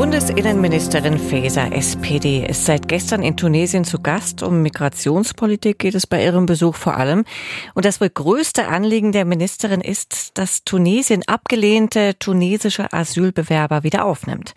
[0.00, 4.42] Bundesinnenministerin Faeser, SPD, ist seit gestern in Tunesien zu Gast.
[4.42, 7.26] Um Migrationspolitik geht es bei ihrem Besuch vor allem.
[7.74, 14.54] Und das wohl größte Anliegen der Ministerin ist, dass Tunesien abgelehnte tunesische Asylbewerber wieder aufnimmt.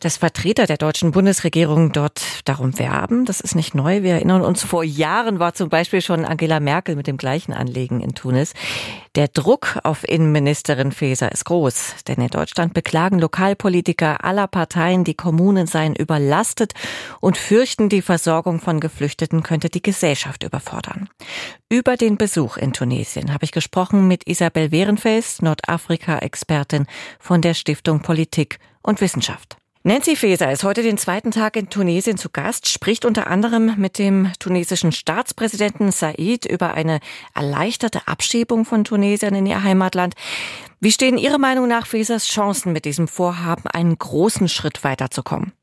[0.00, 4.02] Dass Vertreter der deutschen Bundesregierung dort darum werben, das ist nicht neu.
[4.02, 8.00] Wir erinnern uns, vor Jahren war zum Beispiel schon Angela Merkel mit dem gleichen Anliegen
[8.00, 8.54] in Tunis.
[9.18, 15.14] Der Druck auf Innenministerin Faeser ist groß, denn in Deutschland beklagen Lokalpolitiker aller Parteien, die
[15.14, 16.72] Kommunen seien überlastet
[17.18, 21.08] und fürchten, die Versorgung von Geflüchteten könnte die Gesellschaft überfordern.
[21.68, 26.86] Über den Besuch in Tunesien habe ich gesprochen mit Isabel Wehrenfels, Nordafrika-Expertin
[27.18, 29.56] von der Stiftung Politik und Wissenschaft.
[29.88, 33.96] Nancy Faeser ist heute den zweiten Tag in Tunesien zu Gast, spricht unter anderem mit
[33.96, 37.00] dem tunesischen Staatspräsidenten Said über eine
[37.34, 40.12] erleichterte Abschiebung von Tunesiern in ihr Heimatland.
[40.78, 45.54] Wie stehen Ihrer Meinung nach Faesers Chancen, mit diesem Vorhaben einen großen Schritt weiterzukommen?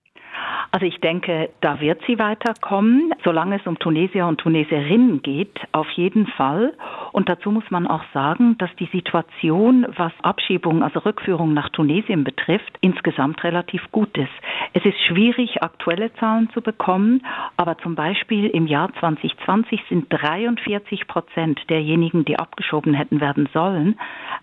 [0.76, 5.90] Also ich denke, da wird sie weiterkommen, solange es um Tunesier und Tunesierinnen geht, auf
[5.92, 6.74] jeden Fall.
[7.14, 12.26] Und dazu muss man auch sagen, dass die Situation, was Abschiebung, also Rückführung nach Tunesien
[12.26, 14.28] betrifft, insgesamt relativ gut ist.
[14.74, 21.08] Es ist schwierig, aktuelle Zahlen zu bekommen, aber zum Beispiel im Jahr 2020 sind 43
[21.08, 23.98] Prozent derjenigen, die abgeschoben hätten werden sollen,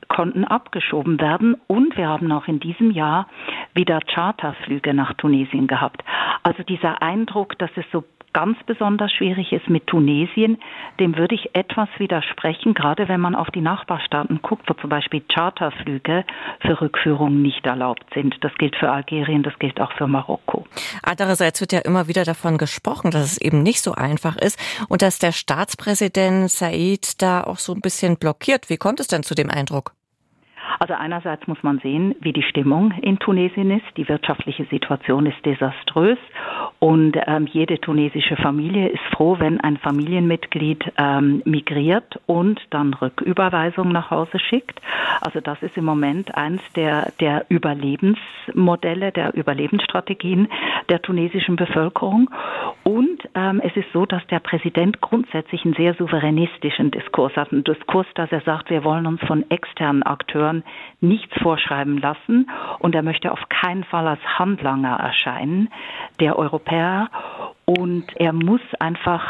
[0.09, 1.61] konnten abgeschoben werden.
[1.67, 3.27] Und wir haben auch in diesem Jahr
[3.75, 6.03] wieder Charterflüge nach Tunesien gehabt.
[6.43, 10.59] Also dieser Eindruck, dass es so ganz besonders schwierig ist mit Tunesien,
[10.99, 15.23] dem würde ich etwas widersprechen, gerade wenn man auf die Nachbarstaaten guckt, wo zum Beispiel
[15.29, 16.25] Charterflüge
[16.61, 18.37] für Rückführungen nicht erlaubt sind.
[18.41, 20.67] Das gilt für Algerien, das gilt auch für Marokko.
[21.03, 25.03] Andererseits wird ja immer wieder davon gesprochen, dass es eben nicht so einfach ist und
[25.03, 28.71] dass der Staatspräsident Said da auch so ein bisschen blockiert.
[28.71, 29.93] Wie kommt es denn zu dem Eindruck?
[30.79, 33.97] Also einerseits muss man sehen, wie die Stimmung in Tunesien ist.
[33.97, 36.19] Die wirtschaftliche Situation ist desaströs
[36.79, 43.93] und ähm, jede tunesische Familie ist froh, wenn ein Familienmitglied ähm, migriert und dann Rücküberweisung
[43.93, 44.81] nach Hause schickt.
[45.21, 50.49] Also das ist im Moment eins der, der Überlebensmodelle, der Überlebensstrategien
[50.89, 52.31] der tunesischen Bevölkerung.
[52.85, 57.53] Und ähm, es ist so, dass der Präsident grundsätzlich einen sehr souveränistischen Diskurs hat.
[57.53, 60.65] Einen Diskurs, dass er sagt, wir wollen uns von externen Akteuren
[61.01, 62.51] nichts vorschreiben lassen
[62.81, 65.69] und er möchte auf keinen Fall als Handlanger erscheinen,
[66.19, 67.09] der Europäer.
[67.65, 69.23] Und er muss einfach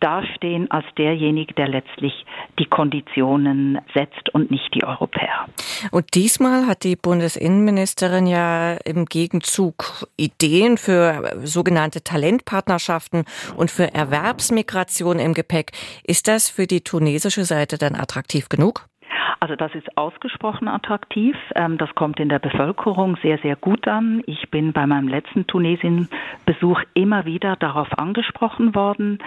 [0.00, 2.12] dastehen als derjenige, der letztlich
[2.58, 5.46] die Konditionen setzt und nicht die Europäer.
[5.90, 13.24] Und diesmal hat die Bundesinnenministerin ja im Gegenzug Ideen für sogenannte Talentpartnerschaften
[13.56, 15.72] und für Erwerbsmigration im Gepäck.
[16.04, 18.89] Ist das für die tunesische Seite dann attraktiv genug?
[19.38, 21.36] Also das ist ausgesprochen attraktiv.
[21.54, 24.22] Ähm, das kommt in der Bevölkerung sehr, sehr gut an.
[24.26, 29.18] Ich bin bei meinem letzten Tunesien-Besuch immer wieder darauf angesprochen worden,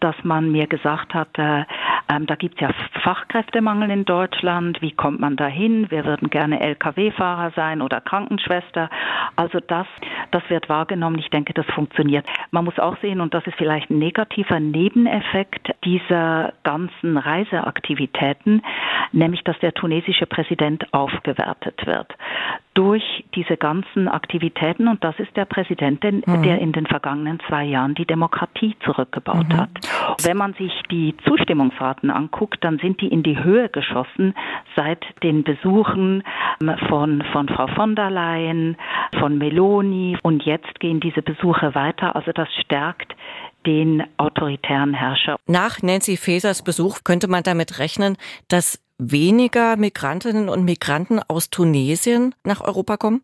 [0.00, 1.64] dass man mir gesagt hat, äh,
[2.10, 2.70] ähm, da gibt es ja
[3.02, 4.80] Fachkräftemangel in Deutschland.
[4.80, 5.90] Wie kommt man dahin?
[5.90, 8.90] Wir würden gerne Lkw-Fahrer sein oder Krankenschwester.
[9.36, 9.86] Also das,
[10.30, 11.18] das wird wahrgenommen.
[11.18, 12.26] Ich denke, das funktioniert.
[12.50, 18.62] Man muss auch sehen, und das ist vielleicht ein negativer Nebeneffekt dieser ganzen Reiseaktivitäten,
[19.12, 22.14] nämlich dass der tunesische Präsident aufgewertet wird
[22.74, 24.86] durch diese ganzen Aktivitäten.
[24.86, 26.44] Und das ist der Präsident, der mhm.
[26.44, 29.56] in den vergangenen zwei Jahren die Demokratie zurückgebaut mhm.
[29.56, 29.70] hat.
[30.22, 34.34] Wenn man sich die Zustimmungsraten anguckt, dann sind die in die Höhe geschossen
[34.76, 36.22] seit den Besuchen
[36.60, 38.76] ähm, von, von Frau von der Leyen,
[39.18, 40.16] von Meloni.
[40.22, 42.14] Und jetzt gehen diese Besuche weiter.
[42.14, 43.14] Also das stärkt
[43.66, 45.36] den autoritären Herrscher.
[45.46, 48.16] Nach Nancy Fasers Besuch könnte man damit rechnen,
[48.48, 53.22] dass weniger Migrantinnen und Migranten aus Tunesien nach Europa kommen?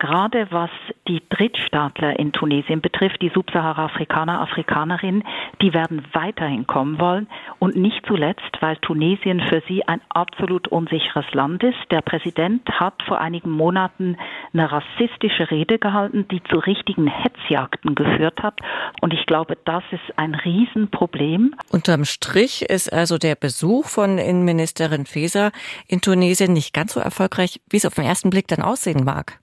[0.00, 0.70] Gerade was
[1.06, 5.22] die Drittstaatler in Tunesien betrifft, die Subsahara-Afrikaner, Afrikanerinnen,
[5.62, 11.26] die werden weiterhin kommen wollen und nicht zuletzt, weil Tunesien für sie ein absolut unsicheres
[11.32, 11.78] Land ist.
[11.90, 14.16] Der Präsident hat vor einigen Monaten
[14.52, 18.58] eine rassistische Rede gehalten, die zu richtigen Hetzjagden geführt hat
[19.02, 21.54] und ich glaube, das ist ein Riesenproblem.
[21.70, 25.52] Unterm Strich ist also der Besuch von Innenministerin Faeser
[25.86, 29.38] in Tunesien nicht ganz so erfolgreich, wie es auf den ersten Blick dann aussehen mag.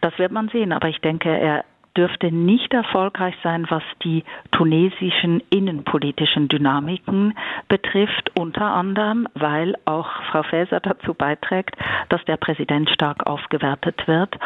[0.00, 1.64] Das wird man sehen, aber ich denke, er
[1.96, 7.36] dürfte nicht erfolgreich sein, was die tunesischen innenpolitischen Dynamiken
[7.68, 11.76] betrifft, unter anderem, weil auch Frau Faeser dazu beiträgt,
[12.08, 14.36] dass der Präsident stark aufgewertet wird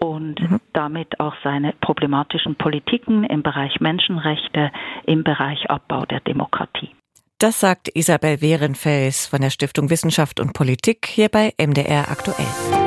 [0.00, 0.60] und mhm.
[0.72, 4.70] damit auch seine problematischen Politiken im Bereich Menschenrechte,
[5.04, 6.90] im Bereich Abbau der Demokratie.
[7.38, 12.83] Das sagt Isabel Wehrenfels von der Stiftung Wissenschaft und Politik hier bei MDR aktuell.